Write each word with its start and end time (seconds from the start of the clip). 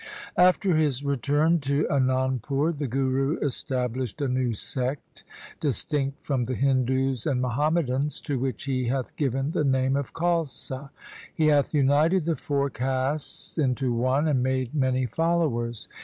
After 0.39 0.75
his 0.75 1.03
return 1.05 1.59
to 1.59 1.87
Anandpur, 1.91 2.75
the 2.75 2.87
Guru 2.87 3.37
established 3.37 4.19
a 4.19 4.27
new 4.27 4.51
sect 4.51 5.23
distinct 5.59 6.25
from 6.25 6.45
the 6.45 6.55
Hindus 6.55 7.27
and 7.27 7.39
Muhammadans, 7.39 8.19
to 8.21 8.39
which 8.39 8.63
he 8.63 8.87
hath 8.87 9.15
given 9.15 9.51
the 9.51 9.63
name 9.63 9.95
of 9.95 10.11
Khalsa. 10.15 10.89
He 11.35 11.49
hath 11.49 11.75
united 11.75 12.25
the 12.25 12.35
four 12.35 12.71
castes 12.71 13.59
into 13.59 13.93
one, 13.93 14.27
and 14.27 14.41
made 14.41 14.73
many 14.73 15.05
followers. 15.05 15.87